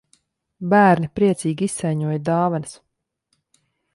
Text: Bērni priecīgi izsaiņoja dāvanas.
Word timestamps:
Bērni 0.71 1.09
priecīgi 1.19 1.69
izsaiņoja 1.69 2.21
dāvanas. 2.31 2.75